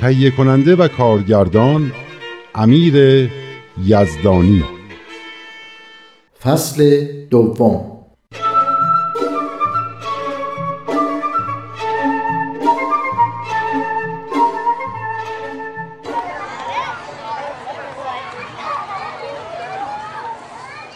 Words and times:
تهیه 0.00 0.30
کننده 0.30 0.76
و 0.76 0.88
کارگردان 0.88 1.92
امیر 2.54 3.30
یزدانی. 3.84 4.64
فصل 6.42 7.04
دوم. 7.30 8.00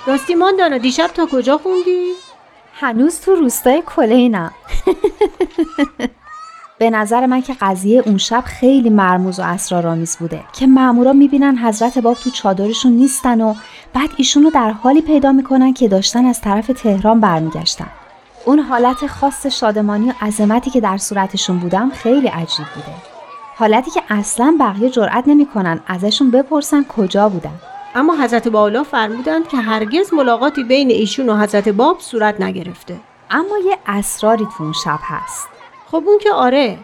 راستی 0.06 0.34
ماندانا 0.34 0.78
دیشب 0.78 1.06
تا 1.06 1.28
کجا 1.32 1.58
خوندی؟ 1.58 2.12
هنوز 2.74 3.20
تو 3.20 3.34
روستای 3.34 3.82
کلینم. 3.86 4.54
به 6.78 6.90
نظر 6.90 7.26
من 7.26 7.42
که 7.42 7.54
قضیه 7.60 8.02
اون 8.06 8.18
شب 8.18 8.42
خیلی 8.46 8.90
مرموز 8.90 9.40
و 9.40 9.42
اسرارآمیز 9.42 10.16
بوده 10.16 10.40
که 10.52 10.66
مامورا 10.66 11.12
می‌بینن 11.12 11.58
حضرت 11.58 11.98
باب 11.98 12.14
تو 12.14 12.30
چادرشون 12.30 12.92
نیستن 12.92 13.40
و 13.40 13.54
بعد 13.92 14.10
ایشونو 14.16 14.50
در 14.50 14.70
حالی 14.70 15.00
پیدا 15.00 15.32
می‌کنن 15.32 15.74
که 15.74 15.88
داشتن 15.88 16.24
از 16.24 16.40
طرف 16.40 16.66
تهران 16.66 17.20
برمیگشتن. 17.20 17.86
اون 18.44 18.58
حالت 18.58 19.06
خاص 19.06 19.46
شادمانی 19.46 20.10
و 20.10 20.12
عظمتی 20.20 20.70
که 20.70 20.80
در 20.80 20.96
صورتشون 20.96 21.58
بودم 21.58 21.90
خیلی 21.90 22.28
عجیب 22.28 22.66
بوده. 22.74 22.94
حالتی 23.56 23.90
که 23.90 24.02
اصلا 24.08 24.56
بقیه 24.60 24.90
جرأت 24.90 25.24
نمی‌کنن 25.26 25.80
ازشون 25.86 26.30
بپرسن 26.30 26.84
کجا 26.84 27.28
بودن. 27.28 27.54
اما 27.94 28.16
حضرت 28.16 28.48
بالا 28.48 28.82
فرمودند 28.82 29.48
که 29.48 29.56
هرگز 29.56 30.14
ملاقاتی 30.14 30.64
بین 30.64 30.90
ایشون 30.90 31.28
و 31.28 31.36
حضرت 31.36 31.68
باب 31.68 32.00
صورت 32.00 32.40
نگرفته. 32.40 32.96
اما 33.30 33.58
یه 33.66 33.78
اسراری 33.86 34.46
تو 34.56 34.64
اون 34.64 34.72
شب 34.72 34.98
هست. 35.02 35.48
خب 35.94 36.02
اون 36.06 36.18
که 36.18 36.32
آره. 36.32 36.78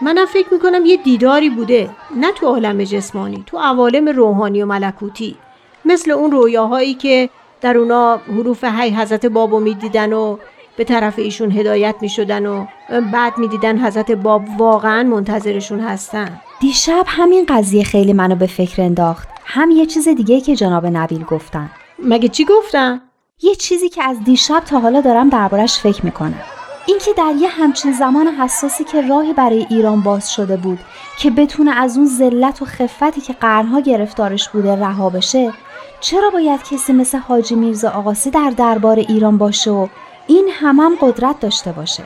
منم 0.00 0.26
فکر 0.26 0.46
می‌کنم 0.52 0.86
یه 0.86 0.96
دیداری 0.96 1.50
بوده 1.50 1.90
نه 2.16 2.32
تو 2.32 2.46
عالم 2.46 2.84
جسمانی 2.84 3.44
تو 3.46 3.58
عوالم 3.58 4.08
روحانی 4.08 4.62
و 4.62 4.66
ملکوتی. 4.66 5.36
مثل 5.84 6.10
اون 6.10 6.30
رویاهایی 6.30 6.94
که 6.94 7.30
در 7.60 7.78
اونا 7.78 8.16
حروف 8.16 8.64
هی 8.64 8.90
حضرت 8.90 9.26
بابو 9.26 9.60
می‌دیدن 9.60 10.12
و 10.12 10.36
به 10.76 10.84
طرف 10.84 11.18
ایشون 11.18 11.50
هدایت 11.50 11.94
می‌شدن 12.00 12.46
و 12.46 12.66
بعد 13.12 13.38
می‌دیدن 13.38 13.78
حضرت 13.78 14.10
باب 14.10 14.42
واقعا 14.58 15.02
منتظرشون 15.02 15.80
هستن. 15.80 16.40
دیشب 16.60 17.04
همین 17.06 17.46
قضیه 17.48 17.84
خیلی 17.84 18.12
منو 18.12 18.34
به 18.34 18.46
فکر 18.46 18.82
انداخت. 18.82 19.28
هم 19.44 19.70
یه 19.70 19.86
چیز 19.86 20.08
دیگه 20.08 20.40
که 20.40 20.56
جناب 20.56 20.86
نبیل 20.86 21.24
گفتن. 21.24 21.70
مگه 21.98 22.28
چی 22.28 22.44
گفتن؟ 22.44 23.00
یه 23.42 23.54
چیزی 23.54 23.88
که 23.88 24.02
از 24.02 24.24
دیشب 24.24 24.60
تا 24.60 24.80
حالا 24.80 25.00
دارم 25.00 25.28
دربارش 25.28 25.78
فکر 25.78 26.04
می‌کنم. 26.04 26.42
اینکه 26.86 27.12
در 27.16 27.32
یه 27.38 27.48
همچین 27.48 27.92
زمان 27.92 28.26
حساسی 28.26 28.84
که 28.84 29.08
راهی 29.08 29.32
برای 29.32 29.66
ایران 29.70 30.00
باز 30.00 30.32
شده 30.32 30.56
بود 30.56 30.78
که 31.18 31.30
بتونه 31.30 31.70
از 31.70 31.96
اون 31.96 32.06
ذلت 32.06 32.62
و 32.62 32.64
خفتی 32.64 33.20
که 33.20 33.32
قرنها 33.32 33.80
گرفتارش 33.80 34.48
بوده 34.48 34.76
رها 34.76 35.10
بشه 35.10 35.52
چرا 36.00 36.30
باید 36.30 36.62
کسی 36.62 36.92
مثل 36.92 37.18
حاجی 37.18 37.54
میرزا 37.54 37.90
آقاسی 37.90 38.30
در 38.30 38.52
دربار 38.56 38.98
ایران 38.98 39.38
باشه 39.38 39.70
و 39.70 39.88
این 40.26 40.48
همم 40.52 40.80
هم 40.80 40.96
قدرت 41.00 41.40
داشته 41.40 41.72
باشه؟ 41.72 42.02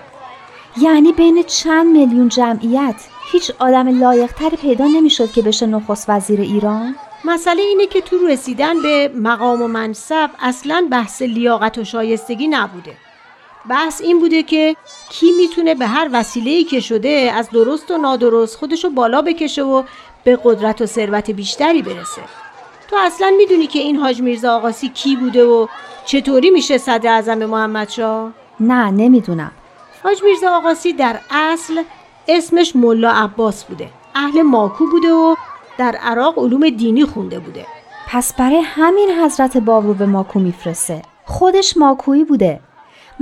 یعنی 0.76 1.12
بین 1.12 1.42
چند 1.42 1.86
میلیون 1.86 2.28
جمعیت 2.28 2.94
هیچ 3.32 3.52
آدم 3.58 4.00
لایقتری 4.00 4.56
پیدا 4.56 4.86
نمی‌شد 4.86 5.32
که 5.32 5.42
بشه 5.42 5.66
نخست 5.66 6.10
وزیر 6.10 6.40
ایران؟ 6.40 6.94
مسئله 7.24 7.62
اینه 7.62 7.86
که 7.86 8.00
تو 8.00 8.26
رسیدن 8.26 8.82
به 8.82 9.10
مقام 9.16 9.62
و 9.62 9.68
منصب 9.68 10.30
اصلا 10.40 10.88
بحث 10.90 11.22
لیاقت 11.22 11.78
و 11.78 11.84
شایستگی 11.84 12.48
نبوده. 12.48 13.09
بحث 13.68 14.00
این 14.00 14.20
بوده 14.20 14.42
که 14.42 14.76
کی 15.10 15.32
می‌تونه 15.32 15.74
به 15.74 15.86
هر 15.86 16.08
وسیله‌ای 16.12 16.64
که 16.64 16.80
شده 16.80 17.32
از 17.34 17.50
درست 17.50 17.90
و 17.90 17.98
نادرست 17.98 18.56
خودشو 18.56 18.90
بالا 18.90 19.22
بکشه 19.22 19.62
و 19.62 19.82
به 20.24 20.38
قدرت 20.44 20.80
و 20.80 20.86
ثروت 20.86 21.30
بیشتری 21.30 21.82
برسه. 21.82 22.22
تو 22.90 22.96
اصلا 22.96 23.32
می‌دونی 23.36 23.66
که 23.66 23.78
این 23.78 23.96
حاج 23.96 24.20
میرزا 24.20 24.56
آقاسی 24.56 24.88
کی 24.88 25.16
بوده 25.16 25.44
و 25.44 25.66
چطوری 26.04 26.50
میشه 26.50 26.78
صدر 26.78 27.10
اعظم 27.10 27.44
محمدشاه؟ 27.44 28.32
نه 28.60 28.90
نمی‌دونم. 28.90 29.52
حاج 30.02 30.22
میرزا 30.22 30.56
آقاسی 30.56 30.92
در 30.92 31.20
اصل 31.30 31.82
اسمش 32.28 32.76
ملا 32.76 33.10
عباس 33.10 33.64
بوده. 33.64 33.90
اهل 34.14 34.42
ماکو 34.42 34.86
بوده 34.86 35.12
و 35.12 35.34
در 35.78 35.96
عراق 36.02 36.38
علوم 36.38 36.70
دینی 36.70 37.04
خونده 37.04 37.38
بوده. 37.38 37.66
پس 38.08 38.34
برای 38.34 38.60
همین 38.60 39.10
حضرت 39.10 39.56
باب 39.56 39.86
رو 39.86 39.94
به 39.94 40.06
ماکو 40.06 40.40
میفرسته. 40.40 41.02
خودش 41.26 41.76
ماکویی 41.76 42.24
بوده. 42.24 42.60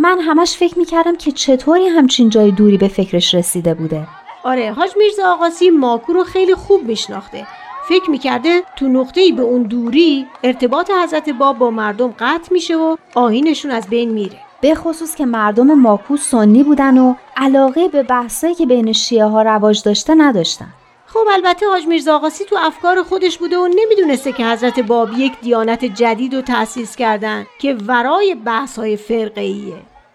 من 0.00 0.20
همش 0.20 0.56
فکر 0.56 0.78
می‌کردم 0.78 1.16
که 1.16 1.32
چطوری 1.32 1.86
همچین 1.86 2.30
جای 2.30 2.50
دوری 2.50 2.78
به 2.78 2.88
فکرش 2.88 3.34
رسیده 3.34 3.74
بوده. 3.74 4.06
آره 4.44 4.72
حاج 4.72 4.90
میرزا 4.96 5.32
آقاسی 5.32 5.70
ماکو 5.70 6.12
رو 6.12 6.24
خیلی 6.24 6.54
خوب 6.54 6.82
میشناخته. 6.82 7.46
فکر 7.88 8.10
می‌کرده 8.10 8.62
تو 8.76 8.88
نقطه‌ای 8.88 9.32
به 9.32 9.42
اون 9.42 9.62
دوری 9.62 10.26
ارتباط 10.44 10.90
حضرت 11.04 11.30
باب 11.30 11.58
با 11.58 11.70
مردم 11.70 12.14
قطع 12.18 12.52
میشه 12.52 12.76
و 12.76 12.96
آینشون 13.14 13.70
از 13.70 13.88
بین 13.88 14.10
میره. 14.10 14.38
به 14.60 14.74
خصوص 14.74 15.14
که 15.14 15.26
مردم 15.26 15.74
ماکو 15.74 16.16
سنی 16.16 16.62
بودن 16.62 16.98
و 16.98 17.14
علاقه 17.36 17.88
به 17.88 18.02
بحثایی 18.02 18.54
که 18.54 18.66
بین 18.66 18.92
شیعه 18.92 19.24
ها 19.24 19.42
رواج 19.42 19.82
داشته 19.82 20.14
نداشتن. 20.14 20.68
خب 21.12 21.26
البته 21.32 21.66
حاج 21.66 21.86
میرزا 21.86 22.16
آقاسی 22.16 22.44
تو 22.44 22.56
افکار 22.60 23.02
خودش 23.02 23.38
بوده 23.38 23.58
و 23.58 23.68
نمی‌دونسته 23.68 24.32
که 24.32 24.46
حضرت 24.46 24.80
باب 24.80 25.08
یک 25.16 25.40
دیانت 25.40 25.84
جدید 25.84 26.34
رو 26.34 26.42
تأسیس 26.42 26.96
کردن 26.96 27.46
که 27.58 27.76
ورای 27.86 28.34
بحث 28.34 28.78
های 28.78 28.96
فرقه 28.96 29.54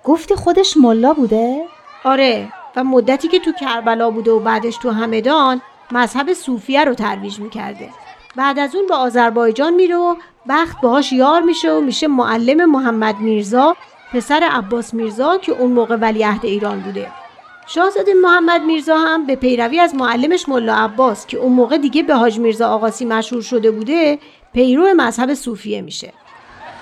گفتی 0.04 0.36
خودش 0.36 0.78
ملا 0.78 1.14
بوده؟ 1.14 1.64
آره 2.04 2.54
و 2.76 2.84
مدتی 2.84 3.28
که 3.28 3.40
تو 3.40 3.52
کربلا 3.52 4.12
بوده 4.12 4.32
و 4.32 4.40
بعدش 4.40 4.78
تو 4.78 4.92
همدان 4.92 5.62
مذهب 5.92 6.34
صوفیه 6.34 6.86
رو 6.86 6.94
ترویج 6.94 7.40
می‌کرده. 7.40 7.90
بعد 8.36 8.60
از 8.60 8.76
اون 8.76 8.88
به 8.88 8.96
آذربایجان 8.96 9.74
میره 9.74 9.96
و 9.96 10.16
بخت 10.50 10.82
باهاش 10.82 11.14
یار 11.14 11.42
میشه 11.42 11.72
و 11.72 11.82
میشه 11.82 12.08
معلم 12.08 12.72
محمد 12.72 13.20
میرزا 13.20 13.76
پسر 14.14 14.50
عباس 14.52 14.94
میرزا 14.94 15.38
که 15.38 15.52
اون 15.52 15.72
موقع 15.72 15.96
ولیعهد 15.96 16.46
ایران 16.46 16.80
بوده. 16.80 17.23
شاهزاده 17.68 18.14
محمد 18.14 18.62
میرزا 18.62 18.98
هم 18.98 19.26
به 19.26 19.36
پیروی 19.36 19.80
از 19.80 19.96
معلمش 19.96 20.50
ملا 20.50 20.76
عباس 20.76 21.28
که 21.28 21.38
اون 21.38 21.52
موقع 21.54 21.78
دیگه 21.78 22.04
به 22.04 22.16
حاج 22.16 22.40
میرزا 22.40 22.70
آقاسی 22.70 23.06
مشهور 23.06 23.42
شده 23.42 23.72
بوده 23.72 24.20
پیرو 24.54 24.94
مذهب 24.98 25.34
صوفیه 25.34 25.82
میشه. 25.82 26.14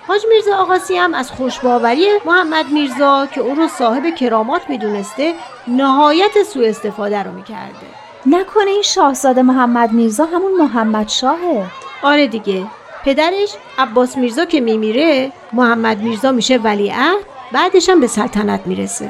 حاج 0.07 0.22
میرزا 0.30 0.56
آقاسی 0.56 0.98
هم 0.98 1.13
از 1.13 1.31
خوشباوری 1.31 2.06
محمد 2.25 2.69
میرزا 2.72 3.28
که 3.36 3.42
اون 3.42 3.56
رو 3.56 3.68
صاحب 3.68 4.16
کرامات 4.16 4.69
می‌دونسته 4.69 5.33
نهایت 5.68 6.44
سوء 6.54 6.68
استفاده 6.68 7.24
رو 7.24 7.31
می‌کرده. 7.31 7.88
نکنه 8.25 8.69
این 8.69 8.81
شاهزاده 8.81 9.42
محمد 9.42 9.92
میرزا 9.92 10.25
همون 10.25 10.57
محمد 10.57 11.10
شاهه. 11.10 11.66
آره 12.04 12.27
دیگه. 12.27 12.63
پدرش 13.06 13.56
عباس 13.77 14.18
میرزا 14.18 14.45
که 14.45 14.62
میمیره 14.62 15.31
محمد 15.54 16.00
میرزا 16.00 16.31
میشه 16.31 16.57
ولیعهد 16.57 17.18
بعدش 17.51 17.89
هم 17.89 18.00
به 18.00 18.07
سلطنت 18.07 18.62
می‌رسه. 18.66 19.10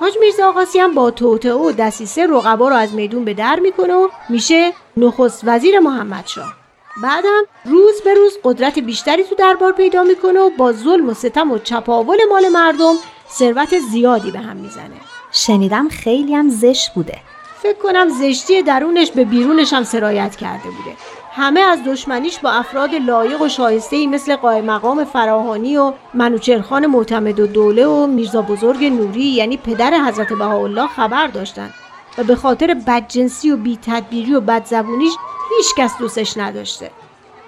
حاج 0.00 0.12
میرزا 0.20 0.48
آقاسی 0.48 0.78
هم 0.78 0.94
با 0.94 1.10
توته 1.10 1.52
و 1.52 1.72
دسیسه 1.72 2.26
رقبا 2.26 2.68
رو 2.68 2.76
از 2.76 2.94
میدون 2.94 3.24
به 3.24 3.34
در 3.34 3.58
می‌کنه 3.60 3.94
و 3.94 4.08
میشه 4.28 4.72
نخست 4.96 5.40
وزیر 5.44 5.78
محمدشاه 5.78 6.54
بعدم 7.02 7.42
روز 7.64 8.00
به 8.04 8.14
روز 8.14 8.32
قدرت 8.44 8.78
بیشتری 8.78 9.24
تو 9.24 9.34
دربار 9.34 9.72
پیدا 9.72 10.02
می‌کنه 10.02 10.40
و 10.40 10.50
با 10.50 10.72
ظلم 10.72 11.08
و 11.08 11.14
ستم 11.14 11.50
و 11.50 11.58
چپاول 11.58 12.18
مال 12.30 12.48
مردم 12.48 12.94
ثروت 13.30 13.78
زیادی 13.78 14.30
به 14.30 14.38
هم 14.38 14.56
می‌زنه. 14.56 15.00
شنیدم 15.32 15.88
خیلی 15.88 16.34
هم 16.34 16.48
زش 16.48 16.90
بوده. 16.94 17.18
فکر 17.62 17.78
کنم 17.78 18.08
زشتی 18.08 18.62
درونش 18.62 19.10
به 19.10 19.24
بیرونش 19.24 19.72
هم 19.72 19.84
سرایت 19.84 20.36
کرده 20.36 20.64
بوده. 20.64 20.96
همه 21.38 21.60
از 21.60 21.84
دشمنیش 21.84 22.38
با 22.38 22.50
افراد 22.50 22.94
لایق 22.94 23.42
و 23.42 23.48
شایسته 23.48 23.96
ای 23.96 24.06
مثل 24.06 24.36
قای 24.36 24.60
مقام 24.60 25.04
فراهانی 25.04 25.76
و 25.76 25.92
منوچرخان 26.14 26.86
معتمد 26.86 27.40
و 27.40 27.46
دوله 27.46 27.86
و 27.86 28.06
میرزا 28.06 28.42
بزرگ 28.42 28.84
نوری 28.84 29.24
یعنی 29.24 29.56
پدر 29.56 30.04
حضرت 30.04 30.32
بهاءالله 30.32 30.86
خبر 30.86 31.26
داشتند. 31.26 31.74
و 32.18 32.24
به 32.24 32.36
خاطر 32.36 32.74
بدجنسی 32.86 33.50
و 33.50 33.56
بیتدبیری 33.56 34.34
و 34.34 34.40
بدزبونیش 34.40 35.12
هیچ 35.56 35.74
کس 35.76 35.98
دوستش 35.98 36.36
نداشته. 36.36 36.90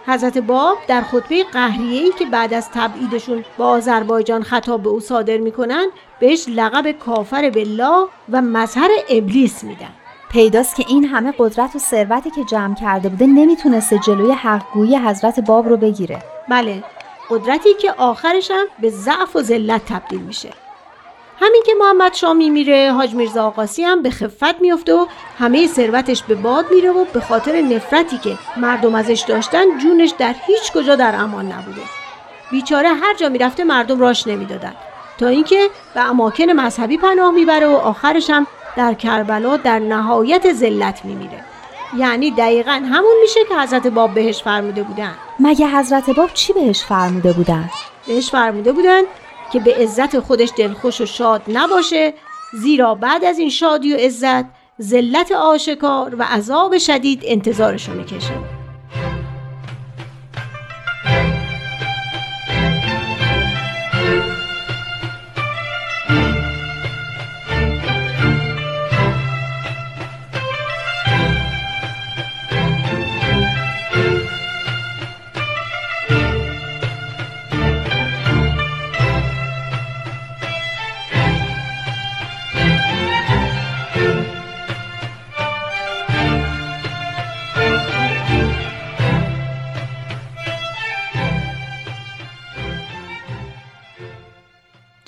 حضرت 0.06 0.38
باب 0.38 0.78
در 0.88 1.02
خطبه 1.02 1.44
قهریه‌ای 1.44 2.12
که 2.18 2.26
بعد 2.26 2.54
از 2.54 2.70
تبعیدشون 2.70 3.44
با 3.58 3.68
آذربایجان 3.68 4.42
خطاب 4.42 4.82
به 4.82 4.88
او 4.88 5.00
صادر 5.00 5.36
می‌کنن 5.36 5.86
بهش 6.20 6.44
لقب 6.48 6.92
کافر 6.92 7.50
بالله 7.50 8.06
و 8.32 8.42
مظهر 8.42 8.90
ابلیس 9.08 9.64
میدن. 9.64 9.99
پیداست 10.32 10.76
که 10.76 10.84
این 10.88 11.04
همه 11.04 11.34
قدرت 11.38 11.76
و 11.76 11.78
ثروتی 11.78 12.30
که 12.30 12.44
جمع 12.44 12.74
کرده 12.74 13.08
بوده 13.08 13.26
نمی‌تونسته 13.26 13.98
جلوی 13.98 14.32
حقگویی 14.32 14.96
حضرت 14.96 15.40
باب 15.40 15.68
رو 15.68 15.76
بگیره. 15.76 16.22
بله 16.48 16.84
قدرتی 17.30 17.74
که 17.74 17.92
آخرش 17.92 18.50
هم 18.50 18.66
به 18.78 18.90
ضعف 18.90 19.36
و 19.36 19.42
ذلت 19.42 19.84
تبدیل 19.84 20.20
میشه. 20.20 20.50
همین 21.40 21.62
که 21.66 21.72
محمد 21.80 22.14
شاه 22.14 22.32
میمیره 22.32 22.92
حاج 22.92 23.14
میرزا 23.14 23.46
آقاسی 23.46 23.82
هم 23.82 24.02
به 24.02 24.10
خفت 24.10 24.60
میفته 24.60 24.94
و 24.94 25.06
همه 25.38 25.66
ثروتش 25.66 26.22
به 26.22 26.34
باد 26.34 26.64
میره 26.70 26.90
و 26.90 27.04
به 27.04 27.20
خاطر 27.20 27.60
نفرتی 27.60 28.18
که 28.18 28.38
مردم 28.56 28.94
ازش 28.94 29.24
داشتن 29.28 29.78
جونش 29.78 30.10
در 30.18 30.34
هیچ 30.46 30.72
کجا 30.72 30.96
در 30.96 31.14
امان 31.14 31.52
نبوده. 31.52 31.82
بیچاره 32.50 32.88
هر 32.88 33.14
جا 33.14 33.28
می‌رفته 33.28 33.64
مردم 33.64 34.00
راش 34.00 34.26
نمی‌دادن. 34.26 34.74
تا 35.18 35.26
اینکه 35.26 35.68
به 35.94 36.00
اماکن 36.00 36.44
مذهبی 36.44 36.96
پناه 36.96 37.30
می‌بره 37.30 37.66
و 37.66 37.74
آخرش 37.76 38.30
هم 38.30 38.46
در 38.76 38.94
کربلا 38.94 39.56
در 39.56 39.78
نهایت 39.78 40.52
ذلت 40.52 41.04
میمیره. 41.04 41.44
یعنی 41.98 42.30
دقیقا 42.30 42.72
همون 42.72 43.14
میشه 43.22 43.40
که 43.48 43.54
حضرت 43.60 43.86
باب 43.86 44.14
بهش 44.14 44.42
فرموده 44.42 44.82
بودن. 44.82 45.14
مگه 45.40 45.66
حضرت 45.66 46.10
باب 46.10 46.30
چی 46.34 46.52
بهش 46.52 46.84
فرموده 46.84 47.32
بودن؟ 47.32 47.70
بهش 48.06 48.30
فرموده 48.30 48.72
بودن 48.72 49.02
که 49.52 49.60
به 49.60 49.74
عزت 49.74 50.20
خودش 50.20 50.52
دلخوش 50.56 51.00
و 51.00 51.06
شاد 51.06 51.42
نباشه 51.48 52.14
زیرا 52.52 52.94
بعد 52.94 53.24
از 53.24 53.38
این 53.38 53.50
شادی 53.50 53.94
و 53.94 53.96
عزت 53.96 54.44
ذلت 54.82 55.32
آشکار 55.32 56.14
و 56.18 56.22
عذاب 56.22 56.78
شدید 56.78 57.22
انتظارشو 57.24 57.92
می‌کشه. 57.92 58.59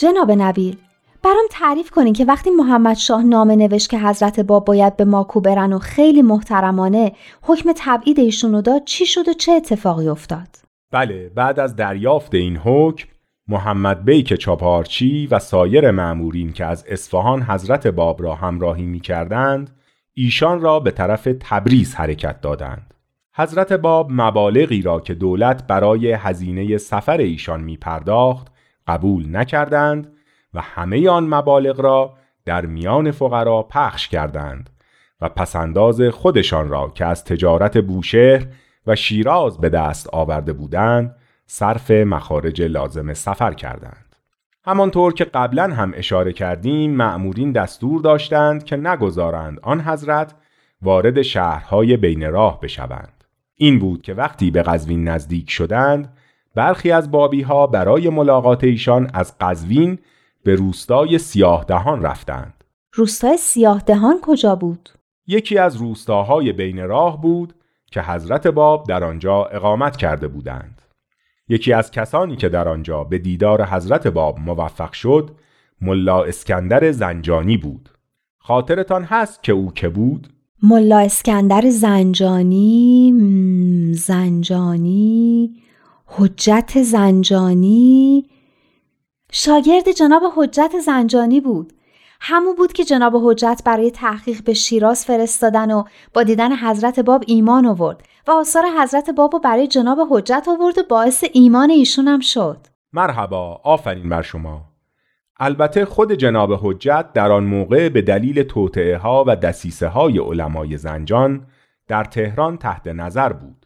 جناب 0.02 0.30
نبیل 0.30 0.76
برام 1.24 1.44
تعریف 1.50 1.90
کنین 1.90 2.12
که 2.12 2.24
وقتی 2.24 2.50
محمد 2.50 2.96
شاه 2.96 3.22
نامه 3.22 3.56
نوشت 3.56 3.90
که 3.90 3.98
حضرت 3.98 4.40
باب 4.40 4.64
باید 4.64 4.96
به 4.96 5.04
ماکو 5.04 5.40
برن 5.40 5.72
و 5.72 5.78
خیلی 5.78 6.22
محترمانه 6.22 7.12
حکم 7.42 7.72
تبعید 7.76 8.18
ایشونو 8.18 8.62
داد 8.62 8.84
چی 8.84 9.06
شد 9.06 9.28
و 9.28 9.32
چه 9.32 9.52
اتفاقی 9.52 10.08
افتاد؟ 10.08 10.48
بله 10.90 11.28
بعد 11.28 11.60
از 11.60 11.76
دریافت 11.76 12.34
این 12.34 12.56
حکم 12.56 13.08
محمد 13.48 14.04
بیک 14.04 14.34
چاپارچی 14.34 15.26
و 15.26 15.38
سایر 15.38 15.90
معمورین 15.90 16.52
که 16.52 16.64
از 16.64 16.84
اصفهان 16.88 17.42
حضرت 17.42 17.86
باب 17.86 18.22
را 18.22 18.34
همراهی 18.34 18.86
می 18.86 19.00
کردند 19.00 19.76
ایشان 20.14 20.60
را 20.60 20.80
به 20.80 20.90
طرف 20.90 21.28
تبریز 21.40 21.94
حرکت 21.94 22.40
دادند. 22.40 22.94
حضرت 23.36 23.72
باب 23.72 24.08
مبالغی 24.10 24.82
را 24.82 25.00
که 25.00 25.14
دولت 25.14 25.66
برای 25.66 26.12
هزینه 26.12 26.78
سفر 26.78 27.18
ایشان 27.18 27.60
می 27.60 27.76
پرداخت 27.76 28.51
قبول 28.86 29.36
نکردند 29.36 30.12
و 30.54 30.60
همه 30.60 31.08
آن 31.08 31.34
مبالغ 31.34 31.80
را 31.80 32.14
در 32.44 32.66
میان 32.66 33.10
فقرا 33.10 33.62
پخش 33.62 34.08
کردند 34.08 34.70
و 35.20 35.28
پسنداز 35.28 36.02
خودشان 36.02 36.68
را 36.68 36.88
که 36.94 37.04
از 37.06 37.24
تجارت 37.24 37.78
بوشهر 37.78 38.46
و 38.86 38.96
شیراز 38.96 39.58
به 39.58 39.68
دست 39.68 40.08
آورده 40.12 40.52
بودند 40.52 41.16
صرف 41.46 41.90
مخارج 41.90 42.62
لازم 42.62 43.14
سفر 43.14 43.52
کردند. 43.54 44.16
همانطور 44.64 45.14
که 45.14 45.24
قبلا 45.24 45.74
هم 45.74 45.92
اشاره 45.96 46.32
کردیم 46.32 46.90
معمورین 46.90 47.52
دستور 47.52 48.00
داشتند 48.00 48.64
که 48.64 48.76
نگذارند 48.76 49.58
آن 49.62 49.80
حضرت 49.80 50.34
وارد 50.82 51.22
شهرهای 51.22 51.96
بین 51.96 52.30
راه 52.30 52.60
بشوند. 52.60 53.24
این 53.54 53.78
بود 53.78 54.02
که 54.02 54.14
وقتی 54.14 54.50
به 54.50 54.62
قزوین 54.62 55.08
نزدیک 55.08 55.50
شدند 55.50 56.16
برخی 56.54 56.90
از 56.90 57.10
بابی 57.10 57.42
ها 57.42 57.66
برای 57.66 58.08
ملاقات 58.08 58.64
ایشان 58.64 59.10
از 59.14 59.38
قزوین 59.40 59.98
به 60.44 60.54
روستای 60.54 61.18
سیاه 61.18 61.64
دهان 61.64 62.02
رفتند. 62.02 62.64
روستای 62.94 63.36
سیاه 63.36 63.82
دهان 63.86 64.20
کجا 64.22 64.56
بود؟ 64.56 64.88
یکی 65.26 65.58
از 65.58 65.76
روستاهای 65.76 66.52
بین 66.52 66.88
راه 66.88 67.22
بود 67.22 67.54
که 67.92 68.02
حضرت 68.02 68.46
باب 68.46 68.86
در 68.88 69.04
آنجا 69.04 69.44
اقامت 69.44 69.96
کرده 69.96 70.28
بودند. 70.28 70.82
یکی 71.48 71.72
از 71.72 71.90
کسانی 71.90 72.36
که 72.36 72.48
در 72.48 72.68
آنجا 72.68 73.04
به 73.04 73.18
دیدار 73.18 73.64
حضرت 73.64 74.06
باب 74.06 74.38
موفق 74.38 74.92
شد 74.92 75.30
ملا 75.80 76.24
اسکندر 76.24 76.92
زنجانی 76.92 77.56
بود. 77.56 77.88
خاطرتان 78.38 79.04
هست 79.04 79.42
که 79.42 79.52
او 79.52 79.72
که 79.72 79.88
بود؟ 79.88 80.28
ملا 80.62 80.98
اسکندر 80.98 81.70
زنجانی 81.70 83.14
زنجانی 83.94 85.62
حجت 86.14 86.82
زنجانی. 86.82 88.26
شاگرد 89.32 89.92
جناب 89.92 90.22
حجت 90.36 90.72
زنجانی 90.86 91.40
بود. 91.40 91.72
همون 92.20 92.54
بود 92.56 92.72
که 92.72 92.84
جناب 92.84 93.16
حجت 93.16 93.62
برای 93.64 93.90
تحقیق 93.90 94.44
به 94.44 94.54
شیراز 94.54 95.04
فرستادن 95.04 95.70
و 95.70 95.84
با 96.14 96.22
دیدن 96.22 96.56
حضرت 96.56 97.00
باب 97.00 97.24
ایمان 97.26 97.66
آورد 97.66 98.02
و 98.26 98.30
آثار 98.30 98.64
حضرت 98.82 99.10
باب 99.10 99.40
برای 99.44 99.66
جناب 99.66 99.98
حجت 100.10 100.46
آورد 100.48 100.78
و 100.78 100.82
باعث 100.90 101.24
ایمان 101.32 101.70
ایشون 101.70 102.08
هم 102.08 102.20
شد. 102.20 102.66
مرحبا 102.92 103.60
آفرین 103.64 104.08
بر 104.08 104.22
شما. 104.22 104.64
البته 105.40 105.84
خود 105.84 106.12
جناب 106.12 106.52
حجت 106.52 107.12
در 107.14 107.32
آن 107.32 107.44
موقع 107.44 107.88
به 107.88 108.02
دلیل 108.02 108.42
توطعه 108.42 108.96
ها 108.96 109.24
و 109.26 109.36
دسیسه 109.36 109.88
های 109.88 110.18
علمای 110.18 110.76
زنجان 110.76 111.46
در 111.88 112.04
تهران 112.04 112.58
تحت 112.58 112.86
نظر 112.86 113.32
بود. 113.32 113.61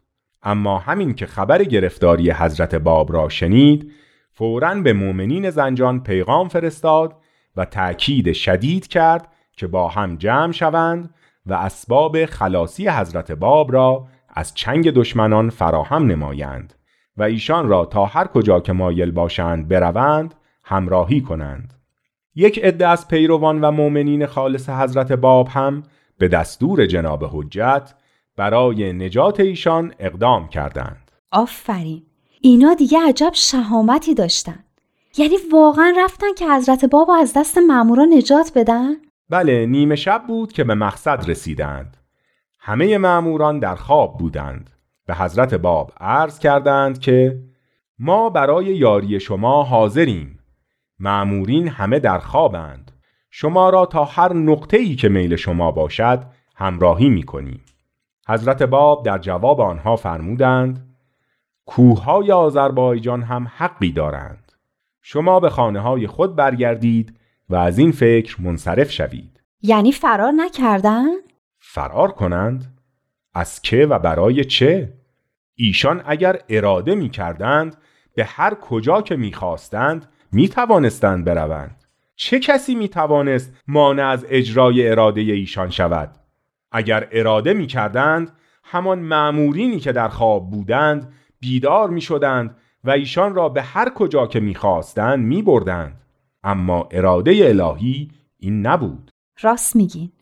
اما 0.46 0.78
همین 0.78 1.14
که 1.14 1.26
خبر 1.26 1.64
گرفتاری 1.64 2.30
حضرت 2.30 2.74
باب 2.74 3.12
را 3.12 3.28
شنید 3.28 3.92
فوراً 4.32 4.74
به 4.74 4.92
مؤمنین 4.92 5.50
زنجان 5.50 6.02
پیغام 6.02 6.48
فرستاد 6.48 7.16
و 7.56 7.64
تأکید 7.64 8.32
شدید 8.32 8.86
کرد 8.86 9.28
که 9.56 9.66
با 9.66 9.88
هم 9.88 10.16
جمع 10.16 10.52
شوند 10.52 11.14
و 11.46 11.54
اسباب 11.54 12.26
خلاصی 12.26 12.88
حضرت 12.88 13.32
باب 13.32 13.72
را 13.72 14.06
از 14.28 14.54
چنگ 14.54 14.90
دشمنان 14.90 15.50
فراهم 15.50 16.06
نمایند 16.06 16.74
و 17.16 17.22
ایشان 17.22 17.68
را 17.68 17.84
تا 17.84 18.06
هر 18.06 18.26
کجا 18.26 18.60
که 18.60 18.72
مایل 18.72 19.10
باشند 19.10 19.68
بروند 19.68 20.34
همراهی 20.64 21.20
کنند. 21.20 21.74
یک 22.34 22.58
عده 22.58 22.88
از 22.88 23.08
پیروان 23.08 23.60
و 23.60 23.70
مؤمنین 23.70 24.26
خالص 24.26 24.68
حضرت 24.68 25.12
باب 25.12 25.48
هم 25.48 25.82
به 26.18 26.28
دستور 26.28 26.86
جناب 26.86 27.24
حجت 27.32 27.94
برای 28.36 28.92
نجات 28.92 29.40
ایشان 29.40 29.94
اقدام 29.98 30.48
کردند. 30.48 31.10
آفرین. 31.30 32.02
اینا 32.40 32.74
دیگه 32.74 32.98
عجب 33.08 33.30
شهامتی 33.34 34.14
داشتن. 34.14 34.64
یعنی 35.18 35.36
واقعا 35.52 35.94
رفتن 35.98 36.34
که 36.38 36.48
حضرت 36.50 36.84
بابا 36.84 37.16
از 37.16 37.32
دست 37.36 37.58
مامورا 37.58 38.04
نجات 38.04 38.52
بدن؟ 38.54 38.94
بله 39.30 39.66
نیمه 39.66 39.96
شب 39.96 40.22
بود 40.28 40.52
که 40.52 40.64
به 40.64 40.74
مقصد 40.74 41.30
رسیدند. 41.30 41.96
همه 42.60 42.98
ماموران 42.98 43.58
در 43.58 43.74
خواب 43.74 44.18
بودند. 44.18 44.70
به 45.06 45.14
حضرت 45.14 45.54
باب 45.54 45.92
عرض 46.00 46.38
کردند 46.38 46.98
که 46.98 47.42
ما 47.98 48.30
برای 48.30 48.64
یاری 48.64 49.20
شما 49.20 49.62
حاضریم. 49.62 50.38
معمورین 50.98 51.68
همه 51.68 51.98
در 51.98 52.18
خوابند. 52.18 52.92
شما 53.30 53.70
را 53.70 53.86
تا 53.86 54.04
هر 54.04 54.32
نقطه 54.32 54.76
ای 54.76 54.94
که 54.94 55.08
میل 55.08 55.36
شما 55.36 55.72
باشد 55.72 56.26
همراهی 56.56 57.08
می 57.08 57.22
کنیم. 57.22 57.60
حضرت 58.28 58.62
باب 58.62 59.04
در 59.04 59.18
جواب 59.18 59.60
آنها 59.60 59.96
فرمودند 59.96 60.96
کوههای 61.66 62.32
آذربایجان 62.32 63.22
هم 63.22 63.48
حقی 63.56 63.92
دارند. 63.92 64.52
شما 65.02 65.40
به 65.40 65.50
خانه 65.50 65.80
های 65.80 66.06
خود 66.06 66.36
برگردید 66.36 67.18
و 67.48 67.56
از 67.56 67.78
این 67.78 67.92
فکر 67.92 68.42
منصرف 68.42 68.90
شوید. 68.90 69.40
یعنی 69.62 69.92
فرار 69.92 70.32
نکردن؟ 70.32 71.06
فرار 71.58 72.12
کنند؟ 72.12 72.78
از 73.34 73.62
که 73.62 73.86
و 73.86 73.98
برای 73.98 74.44
چه؟ 74.44 74.92
ایشان 75.54 76.02
اگر 76.06 76.40
اراده 76.48 76.94
می 76.94 77.08
کردند 77.08 77.76
به 78.14 78.24
هر 78.24 78.54
کجا 78.54 79.02
که 79.02 79.16
می 79.16 79.32
خواستند 79.32 80.08
می 80.32 80.48
توانستند 80.48 81.24
بروند. 81.24 81.84
چه 82.16 82.38
کسی 82.38 82.74
می 82.74 82.88
توانست 82.88 83.52
مانع 83.68 84.06
از 84.06 84.26
اجرای 84.28 84.88
اراده 84.88 85.20
ایشان 85.20 85.70
شود؟ 85.70 86.25
اگر 86.72 87.08
اراده 87.12 87.52
می 87.52 87.66
کردند 87.66 88.32
همان 88.64 88.98
معمورینی 88.98 89.80
که 89.80 89.92
در 89.92 90.08
خواب 90.08 90.50
بودند 90.50 91.12
بیدار 91.40 91.90
می 91.90 92.00
شدند 92.00 92.56
و 92.84 92.90
ایشان 92.90 93.34
را 93.34 93.48
به 93.48 93.62
هر 93.62 93.90
کجا 93.90 94.26
که 94.26 94.40
می 94.40 94.54
خواستند 94.54 95.24
می 95.24 95.42
بردند. 95.42 96.00
اما 96.42 96.88
اراده 96.90 97.30
الهی 97.44 98.10
این 98.38 98.66
نبود. 98.66 99.10
راست 99.40 99.76
میگین. 99.76 100.12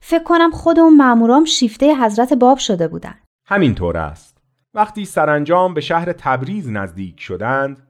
فکر 0.00 0.22
کنم 0.22 0.50
خود 0.50 0.78
اون 0.78 0.96
مامورام 0.96 1.44
شیفته 1.44 1.94
حضرت 1.94 2.32
باب 2.32 2.58
شده 2.58 2.88
بودن. 2.88 3.14
همینطور 3.46 3.96
است. 3.96 4.38
وقتی 4.74 5.04
سرانجام 5.04 5.74
به 5.74 5.80
شهر 5.80 6.12
تبریز 6.12 6.70
نزدیک 6.70 7.20
شدند 7.20 7.86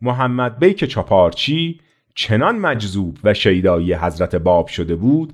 محمد 0.00 0.58
بیک 0.58 0.84
چاپارچی 0.84 1.80
چنان 2.14 2.58
مجذوب 2.58 3.18
و 3.24 3.34
شیدایی 3.34 3.94
حضرت 3.94 4.36
باب 4.36 4.66
شده 4.66 4.96
بود 4.96 5.32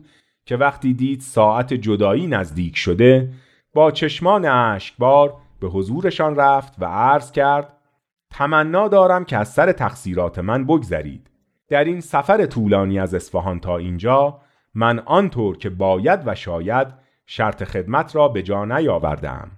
که 0.51 0.57
وقتی 0.57 0.95
دید 0.95 1.21
ساعت 1.21 1.75
جدایی 1.75 2.27
نزدیک 2.27 2.77
شده 2.77 3.33
با 3.75 3.91
چشمان 3.91 4.45
اشکبار 4.45 5.35
به 5.61 5.69
حضورشان 5.69 6.37
رفت 6.37 6.75
و 6.79 6.85
عرض 6.85 7.33
کرد 7.33 7.73
تمنا 8.31 8.89
دارم 8.89 9.25
که 9.25 9.37
از 9.37 9.49
سر 9.49 9.73
تقصیرات 9.73 10.39
من 10.39 10.65
بگذرید. 10.65 11.31
در 11.69 11.85
این 11.85 12.01
سفر 12.01 12.47
طولانی 12.47 12.99
از 12.99 13.15
اصفهان 13.15 13.61
تا 13.61 13.77
اینجا 13.77 14.41
من 14.75 14.99
آنطور 14.99 15.59
که 15.59 15.71
باید 15.71 16.21
و 16.27 16.35
شاید 16.35 16.89
شرط 17.27 17.65
خدمت 17.65 18.17
را 18.17 18.29
به 18.29 18.43
جا 18.43 18.65
نیاوردم 18.65 19.51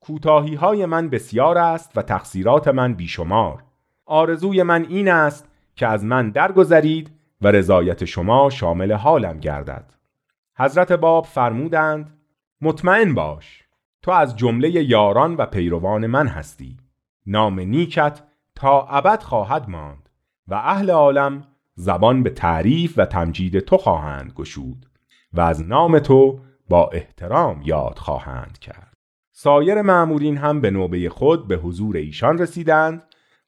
کوتاهی 0.00 0.54
های 0.54 0.86
من 0.86 1.08
بسیار 1.08 1.58
است 1.58 1.92
و 1.96 2.02
تقصیرات 2.02 2.68
من 2.68 2.94
بیشمار. 2.94 3.62
آرزوی 4.06 4.62
من 4.62 4.86
این 4.88 5.08
است 5.08 5.48
که 5.76 5.86
از 5.86 6.04
من 6.04 6.30
درگذرید 6.30 7.10
و 7.42 7.48
رضایت 7.48 8.04
شما 8.04 8.50
شامل 8.50 8.92
حالم 8.92 9.38
گردد. 9.40 10.01
حضرت 10.58 10.92
باب 10.92 11.24
فرمودند 11.24 12.18
مطمئن 12.60 13.14
باش 13.14 13.64
تو 14.02 14.10
از 14.10 14.36
جمله 14.36 14.70
یاران 14.70 15.34
و 15.34 15.46
پیروان 15.46 16.06
من 16.06 16.28
هستی. 16.28 16.76
نام 17.26 17.60
نیکت 17.60 18.22
تا 18.54 18.86
ابد 18.86 19.22
خواهد 19.22 19.68
ماند 19.68 20.08
و 20.48 20.54
اهل 20.54 20.90
عالم 20.90 21.44
زبان 21.74 22.22
به 22.22 22.30
تعریف 22.30 22.94
و 22.96 23.06
تمجید 23.06 23.58
تو 23.58 23.76
خواهند 23.76 24.32
گشود 24.32 24.86
و 25.32 25.40
از 25.40 25.68
نام 25.68 25.98
تو 25.98 26.40
با 26.68 26.90
احترام 26.92 27.62
یاد 27.64 27.98
خواهند 27.98 28.58
کرد. 28.58 28.96
سایر 29.32 29.82
معمورین 29.82 30.36
هم 30.36 30.60
به 30.60 30.70
نوبه 30.70 31.08
خود 31.08 31.48
به 31.48 31.56
حضور 31.56 31.96
ایشان 31.96 32.38
رسیدند 32.38 33.02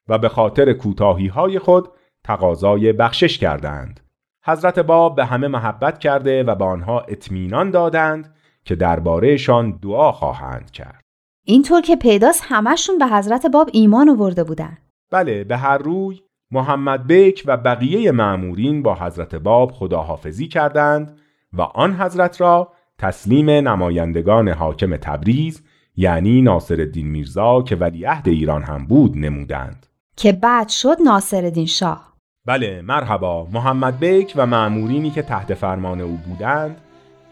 و 0.08 0.18
به 0.18 0.28
خاطر 0.28 0.72
کوتاهی 0.72 1.26
های 1.26 1.58
خود 1.58 1.88
تقاضای 2.24 2.92
بخشش 2.92 3.38
کردند. 3.38 4.00
حضرت 4.46 4.78
باب 4.78 5.16
به 5.16 5.24
همه 5.24 5.48
محبت 5.48 5.98
کرده 5.98 6.42
و 6.42 6.54
به 6.54 6.64
آنها 6.64 7.00
اطمینان 7.00 7.70
دادند 7.70 8.34
که 8.64 8.74
دربارهشان 8.74 9.78
دعا 9.82 10.12
خواهند 10.12 10.70
کرد. 10.70 11.00
اینطور 11.44 11.80
که 11.80 11.96
پیداست 11.96 12.42
همشون 12.44 12.98
به 12.98 13.06
حضرت 13.06 13.46
باب 13.46 13.70
ایمان 13.72 14.08
آورده 14.08 14.44
بودن. 14.44 14.78
بله 15.10 15.44
به 15.44 15.56
هر 15.56 15.78
روی 15.78 16.20
محمد 16.50 17.06
بیک 17.06 17.42
و 17.46 17.56
بقیه 17.56 18.12
معمورین 18.12 18.82
با 18.82 18.94
حضرت 18.94 19.34
باب 19.34 19.72
خداحافظی 19.72 20.48
کردند 20.48 21.18
و 21.52 21.62
آن 21.62 21.94
حضرت 21.94 22.40
را 22.40 22.72
تسلیم 22.98 23.50
نمایندگان 23.50 24.48
حاکم 24.48 24.96
تبریز 24.96 25.62
یعنی 25.96 26.42
ناصرالدین 26.42 27.06
میرزا 27.06 27.62
که 27.62 27.76
ولیعهد 27.76 28.28
ایران 28.28 28.62
هم 28.62 28.86
بود 28.86 29.16
نمودند. 29.16 29.86
که 30.16 30.32
بعد 30.32 30.68
شد 30.68 30.96
ناصرالدین 31.04 31.66
شاه. 31.66 32.13
بله 32.46 32.82
مرحبا 32.82 33.46
محمد 33.52 33.98
بیک 33.98 34.32
و 34.36 34.46
معمورینی 34.46 35.10
که 35.10 35.22
تحت 35.22 35.54
فرمان 35.54 36.00
او 36.00 36.20
بودند 36.28 36.76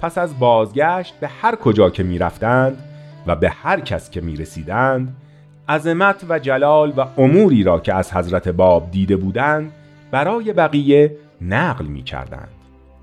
پس 0.00 0.18
از 0.18 0.38
بازگشت 0.38 1.14
به 1.20 1.28
هر 1.28 1.56
کجا 1.56 1.90
که 1.90 2.02
می 2.02 2.18
رفتند 2.18 2.78
و 3.26 3.36
به 3.36 3.50
هر 3.50 3.80
کس 3.80 4.10
که 4.10 4.20
می 4.20 4.36
رسیدند 4.36 5.16
عظمت 5.68 6.24
و 6.28 6.38
جلال 6.38 6.92
و 6.96 7.06
اموری 7.18 7.62
را 7.62 7.80
که 7.80 7.94
از 7.94 8.12
حضرت 8.12 8.48
باب 8.48 8.90
دیده 8.90 9.16
بودند 9.16 9.72
برای 10.10 10.52
بقیه 10.52 11.16
نقل 11.40 11.84
می 11.84 12.02
کردند. 12.02 12.48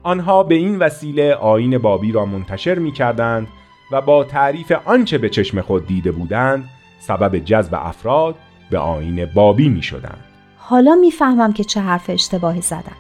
آنها 0.04 0.44
به 0.44 0.56
این 0.56 0.80
وسیله 0.80 1.34
آین 1.34 1.78
بابی 1.78 2.12
را 2.12 2.26
منتشر 2.26 2.80
می 2.80 2.92
کردند 2.92 3.48
و 3.92 4.02
با 4.02 4.24
تعریف 4.24 4.72
آنچه 4.86 5.18
به 5.18 5.30
چشم 5.30 5.62
خود 5.62 5.88
دیده 5.88 6.12
بودند 6.12 6.70
سبب 7.00 7.40
جذب 7.40 7.76
افراد 7.76 8.36
به 8.70 8.78
آین 8.78 9.26
بابی 9.26 9.70
می 9.70 9.82
شدند. 9.82 10.29
حالا 10.70 10.96
می‌فهمم 10.96 11.54
که 11.54 11.64
چه 11.64 11.82
حرف 11.82 12.10
اشتباهی 12.10 12.62
زدم. 12.62 12.96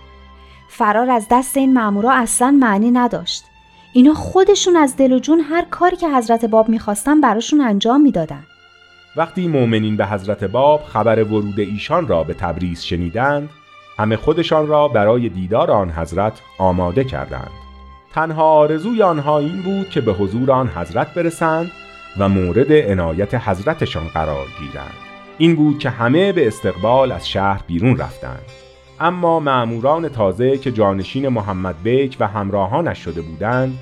فرار 0.67 1.09
از 1.09 1.27
دست 1.31 1.57
این 1.57 1.73
مامورا 1.73 2.11
اصلا 2.13 2.51
معنی 2.51 2.91
نداشت. 2.91 3.43
اینا 3.93 4.13
خودشون 4.13 4.75
از 4.75 4.97
دل 4.97 5.13
و 5.13 5.19
جون 5.19 5.39
هر 5.39 5.65
کاری 5.65 5.95
که 5.95 6.09
حضرت 6.09 6.45
باب 6.45 6.69
می‌خواستن 6.69 7.21
براشون 7.21 7.61
انجام 7.61 8.01
می‌دادن. 8.01 8.43
وقتی 9.15 9.47
مؤمنین 9.47 9.97
به 9.97 10.05
حضرت 10.05 10.43
باب 10.43 10.83
خبر 10.83 11.23
ورود 11.23 11.59
ایشان 11.59 12.07
را 12.07 12.23
به 12.23 12.33
تبریز 12.33 12.83
شنیدند 12.83 13.49
همه 13.97 14.15
خودشان 14.17 14.67
را 14.67 14.87
برای 14.87 15.29
دیدار 15.29 15.71
آن 15.71 15.91
حضرت 15.91 16.41
آماده 16.57 17.03
کردند 17.03 17.51
تنها 18.13 18.43
آرزوی 18.43 19.03
آنها 19.03 19.39
این 19.39 19.61
بود 19.61 19.89
که 19.89 20.01
به 20.01 20.13
حضور 20.13 20.51
آن 20.51 20.67
حضرت 20.67 21.13
برسند 21.13 21.71
و 22.17 22.29
مورد 22.29 22.71
عنایت 22.71 23.35
حضرتشان 23.35 24.07
قرار 24.07 24.45
گیرند 24.59 25.08
این 25.41 25.55
بود 25.55 25.79
که 25.79 25.89
همه 25.89 26.31
به 26.31 26.47
استقبال 26.47 27.11
از 27.11 27.29
شهر 27.29 27.61
بیرون 27.67 27.97
رفتند 27.97 28.45
اما 28.99 29.39
معموران 29.39 30.09
تازه 30.09 30.57
که 30.57 30.71
جانشین 30.71 31.27
محمد 31.27 31.83
بیک 31.83 32.17
و 32.19 32.27
همراهانش 32.27 32.99
شده 32.99 33.21
بودند 33.21 33.79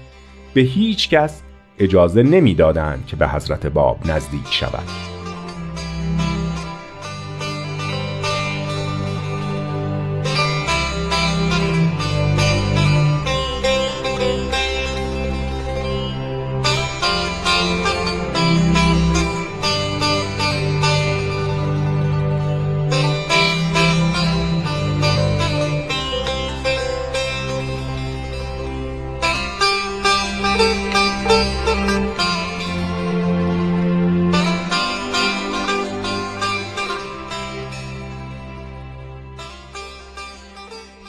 به 0.54 0.62
هیچ 0.62 1.10
کس 1.10 1.42
اجازه 1.80 2.24
نمی‌دادند 2.24 3.06
که 3.06 3.16
به 3.16 3.28
حضرت 3.28 3.68
باب 3.68 3.98
نزدیک 4.06 4.48
شود. 4.52 5.17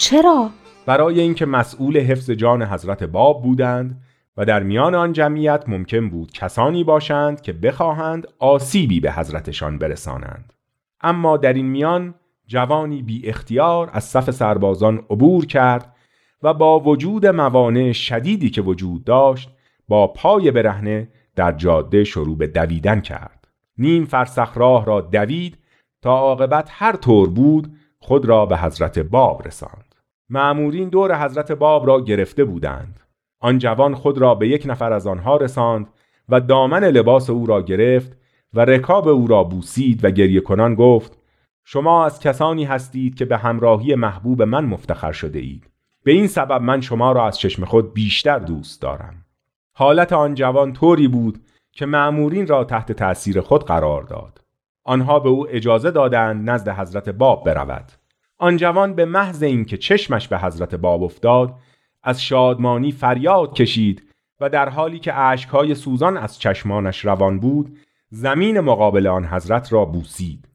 چرا؟ 0.08 0.50
برای 0.86 1.20
اینکه 1.20 1.46
مسئول 1.46 1.98
حفظ 1.98 2.30
جان 2.30 2.62
حضرت 2.62 3.02
باب 3.02 3.42
بودند 3.42 4.02
و 4.36 4.44
در 4.44 4.62
میان 4.62 4.94
آن 4.94 5.12
جمعیت 5.12 5.64
ممکن 5.68 6.08
بود 6.08 6.32
کسانی 6.32 6.84
باشند 6.84 7.40
که 7.40 7.52
بخواهند 7.52 8.26
آسیبی 8.38 9.00
به 9.00 9.12
حضرتشان 9.12 9.78
برسانند. 9.78 10.52
اما 11.00 11.36
در 11.36 11.52
این 11.52 11.66
میان 11.66 12.14
جوانی 12.46 13.02
بی 13.02 13.28
اختیار 13.28 13.90
از 13.92 14.04
صف 14.04 14.30
سربازان 14.30 14.98
عبور 15.10 15.46
کرد 15.46 15.96
و 16.42 16.54
با 16.54 16.80
وجود 16.80 17.26
موانع 17.26 17.92
شدیدی 17.92 18.50
که 18.50 18.62
وجود 18.62 19.04
داشت 19.04 19.50
با 19.88 20.06
پای 20.06 20.50
برهنه 20.50 21.08
در 21.36 21.52
جاده 21.52 22.04
شروع 22.04 22.36
به 22.36 22.46
دویدن 22.46 23.00
کرد. 23.00 23.48
نیم 23.78 24.04
فرسخ 24.04 24.52
راه 24.54 24.86
را 24.86 25.00
دوید 25.00 25.58
تا 26.02 26.18
عاقبت 26.18 26.68
هر 26.72 26.96
طور 26.96 27.30
بود 27.30 27.72
خود 27.98 28.24
را 28.26 28.46
به 28.46 28.58
حضرت 28.58 28.98
باب 28.98 29.46
رساند. 29.46 29.87
معمورین 30.30 30.88
دور 30.88 31.24
حضرت 31.24 31.52
باب 31.52 31.86
را 31.86 32.00
گرفته 32.00 32.44
بودند. 32.44 33.00
آن 33.40 33.58
جوان 33.58 33.94
خود 33.94 34.18
را 34.18 34.34
به 34.34 34.48
یک 34.48 34.62
نفر 34.66 34.92
از 34.92 35.06
آنها 35.06 35.36
رساند 35.36 35.86
و 36.28 36.40
دامن 36.40 36.84
لباس 36.84 37.30
او 37.30 37.46
را 37.46 37.62
گرفت 37.62 38.16
و 38.54 38.64
رکاب 38.64 39.08
او 39.08 39.26
را 39.26 39.44
بوسید 39.44 40.04
و 40.04 40.10
گریه 40.10 40.40
کنان 40.40 40.74
گفت 40.74 41.18
شما 41.64 42.04
از 42.04 42.20
کسانی 42.20 42.64
هستید 42.64 43.14
که 43.14 43.24
به 43.24 43.36
همراهی 43.36 43.94
محبوب 43.94 44.42
من 44.42 44.64
مفتخر 44.64 45.12
شده 45.12 45.38
اید. 45.38 45.70
به 46.04 46.12
این 46.12 46.26
سبب 46.26 46.62
من 46.62 46.80
شما 46.80 47.12
را 47.12 47.26
از 47.26 47.38
چشم 47.38 47.64
خود 47.64 47.94
بیشتر 47.94 48.38
دوست 48.38 48.82
دارم. 48.82 49.24
حالت 49.72 50.12
آن 50.12 50.34
جوان 50.34 50.72
طوری 50.72 51.08
بود 51.08 51.38
که 51.72 51.86
معمورین 51.86 52.46
را 52.46 52.64
تحت 52.64 52.92
تأثیر 52.92 53.40
خود 53.40 53.64
قرار 53.64 54.02
داد. 54.02 54.40
آنها 54.84 55.20
به 55.20 55.28
او 55.28 55.46
اجازه 55.50 55.90
دادند 55.90 56.50
نزد 56.50 56.68
حضرت 56.68 57.08
باب 57.08 57.44
برود. 57.44 57.92
آن 58.38 58.56
جوان 58.56 58.94
به 58.94 59.04
محض 59.04 59.42
اینکه 59.42 59.76
چشمش 59.76 60.28
به 60.28 60.38
حضرت 60.38 60.74
باب 60.74 61.02
افتاد 61.02 61.54
از 62.02 62.22
شادمانی 62.22 62.92
فریاد 62.92 63.54
کشید 63.54 64.02
و 64.40 64.48
در 64.48 64.68
حالی 64.68 64.98
که 64.98 65.18
اشکهای 65.18 65.74
سوزان 65.74 66.16
از 66.16 66.38
چشمانش 66.38 67.04
روان 67.04 67.40
بود 67.40 67.78
زمین 68.10 68.60
مقابل 68.60 69.06
آن 69.06 69.24
حضرت 69.24 69.72
را 69.72 69.84
بوسید. 69.84 70.48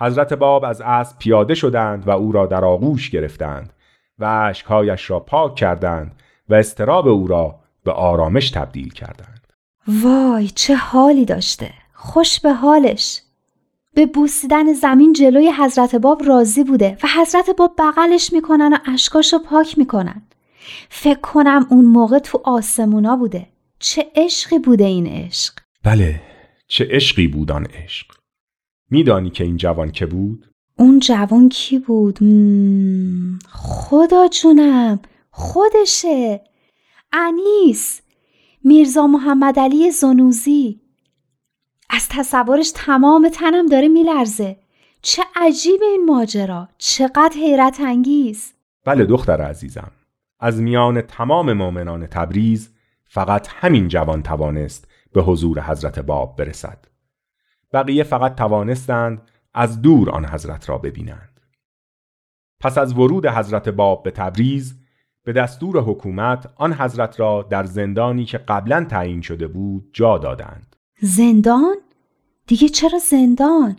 حضرت 0.00 0.32
باب 0.32 0.64
از 0.64 0.80
اسب 0.80 1.18
پیاده 1.18 1.54
شدند 1.54 2.08
و 2.08 2.10
او 2.10 2.32
را 2.32 2.46
در 2.46 2.64
آغوش 2.64 3.10
گرفتند 3.10 3.72
و 4.18 4.24
اشکهایش 4.24 5.10
را 5.10 5.20
پاک 5.20 5.54
کردند 5.54 6.22
و 6.48 6.54
استراب 6.54 7.08
او 7.08 7.26
را 7.26 7.60
به 7.84 7.92
آرامش 7.92 8.50
تبدیل 8.50 8.92
کردند. 8.92 9.46
وای 9.88 10.48
چه 10.48 10.74
حالی 10.74 11.24
داشته! 11.24 11.70
خوش 11.92 12.40
به 12.40 12.52
حالش! 12.52 13.22
به 13.94 14.06
بوسیدن 14.06 14.72
زمین 14.72 15.12
جلوی 15.12 15.52
حضرت 15.58 15.94
باب 15.94 16.22
راضی 16.24 16.64
بوده 16.64 16.98
و 17.02 17.08
حضرت 17.16 17.50
باب 17.50 17.74
بغلش 17.78 18.32
می‌کنن 18.32 18.72
و 18.72 18.76
اشکاشو 18.92 19.38
پاک 19.38 19.78
می‌کنن. 19.78 20.22
فکر 20.88 21.20
کنم 21.20 21.66
اون 21.70 21.84
موقع 21.84 22.18
تو 22.18 22.40
آسمونا 22.44 23.16
بوده. 23.16 23.48
چه 23.78 24.06
عشقی 24.16 24.58
بوده 24.58 24.84
این 24.84 25.06
عشق؟ 25.06 25.52
بله 25.84 26.20
چه 26.68 26.88
عشقی 26.90 27.26
بود 27.26 27.52
آن 27.52 27.66
عشق؟ 27.66 28.06
میدانی 28.90 29.30
که 29.30 29.44
این 29.44 29.56
جوان 29.56 29.90
که 29.90 30.06
بود؟ 30.06 30.46
اون 30.78 30.98
جوان 30.98 31.48
کی 31.48 31.78
بود؟ 31.78 32.18
مم، 32.22 33.38
خدا 33.48 34.28
جونم 34.28 35.00
خودشه. 35.30 36.40
انیس 37.12 38.00
میرزا 38.64 39.06
محمد 39.06 39.58
علی 39.58 39.90
زنوزی. 39.90 40.81
از 41.94 42.08
تصورش 42.08 42.72
تمام 42.74 43.28
تنم 43.28 43.66
داره 43.66 43.88
میلرزه. 43.88 44.56
چه 45.02 45.22
عجیب 45.36 45.80
این 45.82 46.04
ماجرا. 46.06 46.68
چقدر 46.78 47.32
حیرت 47.34 47.80
انگیز. 47.80 48.52
بله 48.84 49.04
دختر 49.04 49.40
عزیزم. 49.40 49.90
از 50.40 50.60
میان 50.60 51.00
تمام 51.00 51.52
مؤمنان 51.52 52.06
تبریز 52.06 52.70
فقط 53.04 53.48
همین 53.50 53.88
جوان 53.88 54.22
توانست 54.22 54.88
به 55.12 55.22
حضور 55.22 55.60
حضرت 55.60 55.98
باب 55.98 56.36
برسد. 56.36 56.84
بقیه 57.72 58.02
فقط 58.02 58.34
توانستند 58.34 59.30
از 59.54 59.82
دور 59.82 60.10
آن 60.10 60.26
حضرت 60.26 60.68
را 60.68 60.78
ببینند. 60.78 61.40
پس 62.60 62.78
از 62.78 62.92
ورود 62.92 63.26
حضرت 63.26 63.68
باب 63.68 64.02
به 64.02 64.10
تبریز 64.10 64.74
به 65.24 65.32
دستور 65.32 65.80
حکومت 65.80 66.52
آن 66.56 66.72
حضرت 66.72 67.20
را 67.20 67.46
در 67.50 67.64
زندانی 67.64 68.24
که 68.24 68.38
قبلا 68.38 68.84
تعیین 68.84 69.20
شده 69.20 69.48
بود 69.48 69.90
جا 69.92 70.18
دادند. 70.18 70.71
زندان؟ 71.04 71.76
دیگه 72.46 72.68
چرا 72.68 72.98
زندان؟ 72.98 73.76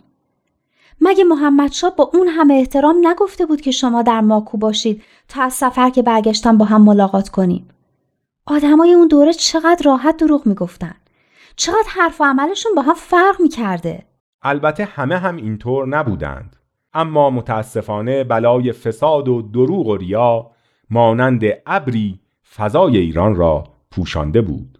مگه 1.00 1.24
محمد 1.24 1.72
با 1.96 2.10
اون 2.14 2.28
همه 2.28 2.54
احترام 2.54 2.96
نگفته 3.02 3.46
بود 3.46 3.60
که 3.60 3.70
شما 3.70 4.02
در 4.02 4.20
ماکو 4.20 4.58
باشید 4.58 5.02
تا 5.28 5.42
از 5.42 5.52
سفر 5.52 5.90
که 5.90 6.02
برگشتن 6.02 6.58
با 6.58 6.64
هم 6.64 6.82
ملاقات 6.84 7.28
کنیم؟ 7.28 7.68
آدمای 8.46 8.92
اون 8.92 9.08
دوره 9.08 9.32
چقدر 9.32 9.82
راحت 9.84 10.16
دروغ 10.16 10.46
می‌گفتن. 10.46 10.94
چقدر 11.56 11.88
حرف 11.88 12.20
و 12.20 12.24
عملشون 12.24 12.72
با 12.76 12.82
هم 12.82 12.94
فرق 12.94 13.40
می‌کرده. 13.40 14.04
البته 14.42 14.84
همه 14.84 15.18
هم 15.18 15.36
اینطور 15.36 15.88
نبودند 15.88 16.56
اما 16.94 17.30
متاسفانه 17.30 18.24
بلای 18.24 18.72
فساد 18.72 19.28
و 19.28 19.42
دروغ 19.42 19.86
و 19.86 19.96
ریا 19.96 20.50
مانند 20.90 21.42
ابری 21.66 22.20
فضای 22.56 22.96
ایران 22.96 23.34
را 23.34 23.64
پوشانده 23.90 24.42
بود 24.42 24.73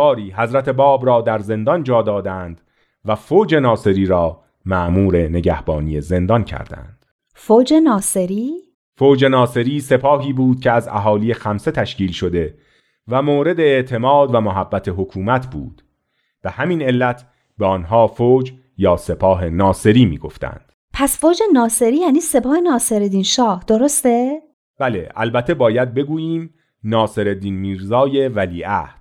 باری 0.00 0.30
حضرت 0.30 0.68
باب 0.68 1.06
را 1.06 1.20
در 1.20 1.38
زندان 1.38 1.82
جا 1.82 2.02
دادند 2.02 2.60
و 3.04 3.14
فوج 3.14 3.54
ناصری 3.54 4.06
را 4.06 4.40
معمور 4.64 5.16
نگهبانی 5.16 6.00
زندان 6.00 6.44
کردند 6.44 7.06
فوج 7.34 7.74
ناصری؟ 7.74 8.52
فوج 8.96 9.24
ناصری 9.24 9.80
سپاهی 9.80 10.32
بود 10.32 10.60
که 10.60 10.70
از 10.70 10.88
اهالی 10.88 11.34
خمسه 11.34 11.70
تشکیل 11.70 12.12
شده 12.12 12.54
و 13.08 13.22
مورد 13.22 13.60
اعتماد 13.60 14.34
و 14.34 14.40
محبت 14.40 14.88
حکومت 14.88 15.46
بود 15.46 15.82
به 16.42 16.50
همین 16.50 16.82
علت 16.82 17.26
به 17.58 17.66
آنها 17.66 18.06
فوج 18.06 18.52
یا 18.78 18.96
سپاه 18.96 19.48
ناصری 19.48 20.04
می 20.04 20.18
گفتند. 20.18 20.72
پس 20.92 21.18
فوج 21.18 21.38
ناصری 21.52 21.96
یعنی 21.96 22.20
سپاه 22.20 22.60
ناصرالدین 22.60 23.22
شاه 23.22 23.64
درسته؟ 23.66 24.40
بله 24.78 25.08
البته 25.16 25.54
باید 25.54 25.94
بگوییم 25.94 26.54
ناصرالدین 26.84 27.54
میرزای 27.54 28.28
ولیعهد 28.28 28.99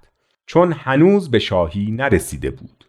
چون 0.50 0.74
هنوز 0.74 1.32
به 1.32 1.40
شاهی 1.40 1.92
نرسیده 1.92 2.52
بود. 2.52 2.86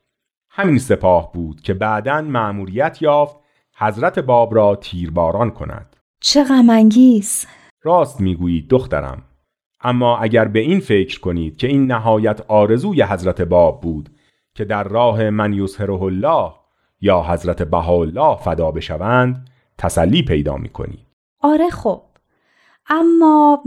همین 0.50 0.78
سپاه 0.78 1.32
بود 1.32 1.60
که 1.60 1.74
بعدا 1.74 2.20
مأموریت 2.20 3.02
یافت 3.02 3.36
حضرت 3.76 4.18
باب 4.18 4.54
را 4.54 4.76
تیرباران 4.76 5.50
کند. 5.50 5.96
چه 6.20 6.44
غمانگیز 6.44 7.46
راست 7.82 8.20
می‌گویید 8.20 8.68
دخترم 8.68 9.22
اما 9.80 10.18
اگر 10.18 10.44
به 10.44 10.58
این 10.58 10.80
فکر 10.80 11.20
کنید 11.20 11.56
که 11.56 11.66
این 11.66 11.86
نهایت 11.86 12.40
آرزوی 12.48 13.02
حضرت 13.02 13.40
باب 13.40 13.80
بود 13.80 14.08
که 14.54 14.64
در 14.64 14.84
راه 14.84 15.30
من 15.30 15.52
یظهره 15.52 16.02
الله 16.02 16.52
یا 17.00 17.22
حضرت 17.22 17.62
بهاءالله 17.62 18.36
فدا 18.36 18.70
بشوند 18.70 19.50
تسلی 19.78 20.22
پیدا 20.22 20.56
می‌کنید. 20.56 21.06
آره 21.40 21.70
خب 21.70 22.02
اما 22.86 23.62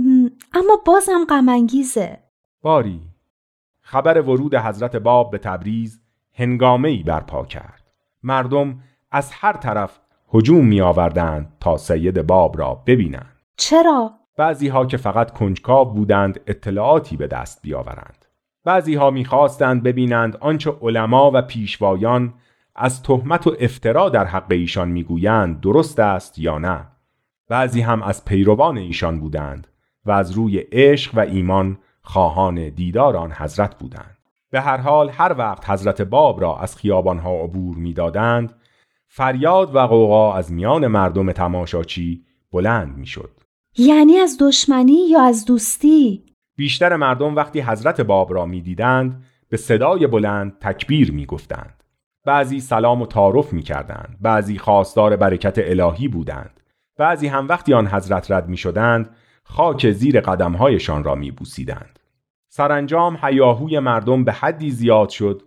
اما 0.53 0.81
بازم 0.85 1.25
غمانگیزه 1.29 2.19
باری 2.61 3.12
خبر 3.85 4.21
ورود 4.21 4.55
حضرت 4.55 4.95
باب 4.95 5.31
به 5.31 5.37
تبریز 5.37 6.01
هنگامه 6.33 6.89
ای 6.89 7.03
برپا 7.03 7.45
کرد. 7.45 7.91
مردم 8.23 8.79
از 9.11 9.31
هر 9.31 9.53
طرف 9.53 9.99
هجوم 10.33 10.65
می 10.65 10.81
آوردند 10.81 11.51
تا 11.59 11.77
سید 11.77 12.21
باب 12.27 12.59
را 12.59 12.83
ببینند. 12.87 13.35
چرا؟ 13.57 14.11
بعضی 14.37 14.67
ها 14.67 14.85
که 14.85 14.97
فقط 14.97 15.31
کنجکاو 15.31 15.93
بودند 15.93 16.39
اطلاعاتی 16.47 17.17
به 17.17 17.27
دست 17.27 17.61
بیاورند. 17.61 18.25
بعضی 18.63 18.95
ها 18.95 19.09
می‌خواستند 19.09 19.83
ببینند 19.83 20.37
آنچه 20.39 20.73
علما 20.81 21.31
و 21.33 21.41
پیشوایان 21.41 22.33
از 22.75 23.03
تهمت 23.03 23.47
و 23.47 23.55
افترا 23.59 24.09
در 24.09 24.25
حق 24.25 24.51
ایشان 24.51 24.89
می‌گویند 24.89 25.61
درست 25.61 25.99
است 25.99 26.39
یا 26.39 26.57
نه. 26.57 26.87
بعضی 27.49 27.81
هم 27.81 28.03
از 28.03 28.25
پیروان 28.25 28.77
ایشان 28.77 29.19
بودند 29.19 29.67
و 30.05 30.11
از 30.11 30.31
روی 30.31 30.57
عشق 30.57 31.15
و 31.15 31.19
ایمان 31.19 31.77
خواهان 32.03 32.69
دیدار 32.69 33.17
آن 33.17 33.31
حضرت 33.31 33.77
بودند. 33.77 34.17
به 34.51 34.61
هر 34.61 34.77
حال 34.77 35.09
هر 35.09 35.35
وقت 35.37 35.69
حضرت 35.69 36.01
باب 36.01 36.41
را 36.41 36.57
از 36.57 36.75
خیابانها 36.75 37.43
عبور 37.43 37.75
می‌دادند 37.75 38.53
فریاد 39.07 39.75
و 39.75 39.79
قوقا 39.79 40.33
از 40.33 40.51
میان 40.51 40.87
مردم 40.87 41.31
تماشاچی 41.31 42.25
بلند 42.51 42.97
می‌شد. 42.97 43.31
یعنی 43.77 44.17
از 44.17 44.37
دشمنی 44.39 45.09
یا 45.09 45.21
از 45.21 45.45
دوستی؟ 45.45 46.23
بیشتر 46.55 46.95
مردم 46.95 47.35
وقتی 47.35 47.61
حضرت 47.61 48.01
باب 48.01 48.33
را 48.33 48.45
می‌دیدند 48.45 49.23
به 49.49 49.57
صدای 49.57 50.07
بلند 50.07 50.59
تکبیر 50.59 51.11
می‌گفتند. 51.11 51.83
بعضی 52.25 52.59
سلام 52.59 53.01
و 53.01 53.05
تعارف 53.05 53.53
می‌کردند 53.53 54.17
بعضی 54.21 54.57
خواستار 54.57 55.15
برکت 55.15 55.55
الهی 55.57 56.07
بودند. 56.07 56.59
بعضی 56.97 57.27
هم 57.27 57.47
وقتی 57.47 57.73
آن 57.73 57.87
حضرت 57.87 58.31
رد 58.31 58.49
می 58.49 58.57
شدند 58.57 59.15
خاک 59.43 59.91
زیر 59.91 60.21
قدمهایشان 60.21 61.03
را 61.03 61.15
می 61.15 61.31
بوسیدند. 61.31 61.99
سرانجام 62.49 63.17
هیاهوی 63.21 63.79
مردم 63.79 64.23
به 64.23 64.31
حدی 64.31 64.71
زیاد 64.71 65.09
شد 65.09 65.41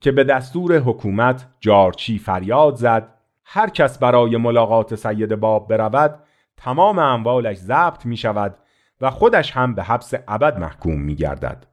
که 0.00 0.12
به 0.12 0.24
دستور 0.24 0.78
حکومت 0.78 1.46
جارچی 1.60 2.18
فریاد 2.18 2.74
زد 2.74 3.14
هر 3.44 3.70
کس 3.70 3.98
برای 3.98 4.36
ملاقات 4.36 4.94
سید 4.94 5.34
باب 5.34 5.68
برود 5.68 6.22
تمام 6.56 6.98
اموالش 6.98 7.56
ضبط 7.56 8.06
می 8.06 8.16
شود 8.16 8.56
و 9.00 9.10
خودش 9.10 9.52
هم 9.52 9.74
به 9.74 9.82
حبس 9.82 10.14
ابد 10.28 10.58
محکوم 10.58 11.00
می 11.00 11.14
گردد. 11.14 11.66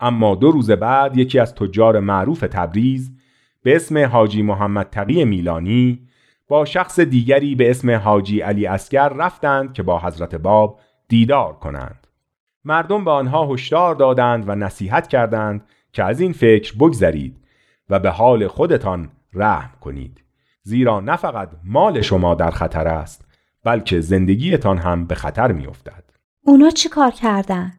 اما 0.00 0.34
دو 0.34 0.50
روز 0.50 0.70
بعد 0.70 1.16
یکی 1.16 1.38
از 1.38 1.54
تجار 1.54 2.00
معروف 2.00 2.40
تبریز 2.40 3.12
به 3.62 3.76
اسم 3.76 4.04
حاجی 4.04 4.42
محمد 4.42 4.90
تقی 4.90 5.24
میلانی 5.24 6.08
با 6.48 6.64
شخص 6.64 7.00
دیگری 7.00 7.54
به 7.54 7.70
اسم 7.70 7.90
حاجی 7.90 8.40
علی 8.40 8.66
اسگر 8.66 9.08
رفتند 9.08 9.72
که 9.72 9.82
با 9.82 9.98
حضرت 9.98 10.34
باب 10.34 10.80
دیدار 11.08 11.52
کنند. 11.52 12.06
مردم 12.64 13.04
به 13.04 13.10
آنها 13.10 13.46
هشدار 13.46 13.94
دادند 13.94 14.48
و 14.48 14.54
نصیحت 14.54 15.08
کردند 15.08 15.64
که 15.92 16.04
از 16.04 16.20
این 16.20 16.32
فکر 16.32 16.74
بگذرید 16.74 17.36
و 17.90 17.98
به 17.98 18.10
حال 18.10 18.48
خودتان 18.48 19.10
رحم 19.34 19.72
کنید. 19.80 20.22
زیرا 20.62 21.00
نه 21.00 21.16
فقط 21.16 21.50
مال 21.64 22.00
شما 22.00 22.34
در 22.34 22.50
خطر 22.50 22.88
است 22.88 23.26
بلکه 23.64 24.00
زندگیتان 24.00 24.78
هم 24.78 25.06
به 25.06 25.14
خطر 25.14 25.52
می 25.52 25.66
افتد. 25.66 26.04
اونا 26.44 26.70
چی 26.70 26.88
کار 26.88 27.10
کردن؟ 27.10 27.72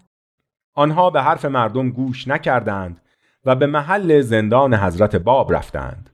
آنها 0.73 1.09
به 1.09 1.21
حرف 1.21 1.45
مردم 1.45 1.89
گوش 1.89 2.27
نکردند 2.27 3.01
و 3.45 3.55
به 3.55 3.65
محل 3.65 4.21
زندان 4.21 4.73
حضرت 4.73 5.15
باب 5.15 5.53
رفتند. 5.53 6.09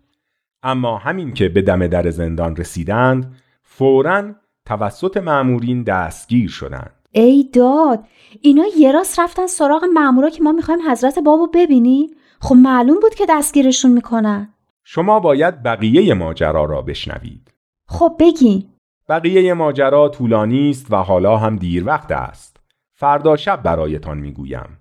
اما 0.64 0.98
همین 0.98 1.34
که 1.34 1.50
به 1.50 1.62
دم 1.62 1.88
در 1.88 2.10
زندان 2.10 2.56
رسیدند 2.56 3.36
فوراً 3.64 4.34
توسط 4.66 5.18
معمورین 5.18 5.84
دستگیر 5.84 6.50
شدند 6.50 7.03
ای 7.16 7.50
داد 7.54 8.04
اینا 8.42 8.64
یه 8.78 8.92
راست 8.92 9.20
رفتن 9.20 9.48
سراغ 9.48 9.84
معمورا 9.94 10.30
که 10.30 10.44
ما 10.44 10.52
می‌خوایم 10.52 10.92
حضرت 10.92 11.20
بابو 11.20 11.48
ببینی؟ 11.54 12.10
خب 12.42 12.56
معلوم 12.56 13.00
بود 13.00 13.16
که 13.16 13.26
دستگیرشون 13.30 13.92
می‌کنن. 13.92 14.54
شما 14.84 15.20
باید 15.20 15.64
بقیه 15.64 16.14
ماجرا 16.14 16.66
را 16.66 16.82
بشنوید. 16.82 17.54
خب 17.88 18.16
بگی. 18.20 18.70
بقیه 19.10 19.54
ماجرا 19.54 20.10
طولانی 20.10 20.70
است 20.70 20.92
و 20.92 20.96
حالا 20.96 21.38
هم 21.38 21.56
دیر 21.56 21.86
وقت 21.86 22.12
است. 22.12 22.58
فردا 22.94 23.36
شب 23.36 23.64
برایتان 23.64 24.18
می‌گویم. 24.18 24.78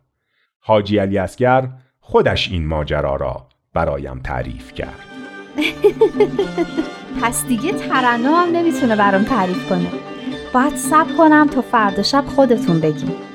حاجی 0.61 0.99
علی 0.99 1.19
اسگر 1.19 1.69
خودش 2.01 2.51
این 2.51 2.67
ماجرا 2.67 3.17
را 3.17 3.47
برایم 3.75 4.19
تعریف 4.19 4.73
کرد. 4.73 5.07
پس 7.23 7.47
دیگه 7.47 7.73
ترنم 7.73 8.35
هم 8.35 8.49
نمی‌تونه 8.57 8.97
برام 8.97 9.25
تعریف 9.25 9.69
کنه. 9.69 10.12
باید 10.53 10.77
سب 10.77 11.17
کنم 11.17 11.47
تا 11.47 11.63
فردا 11.63 12.03
شب 12.03 12.25
خودتون 12.27 12.81
بگیم. 12.81 13.32